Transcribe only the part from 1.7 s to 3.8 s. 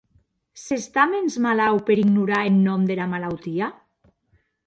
per ignorar eth nòm dera malautia?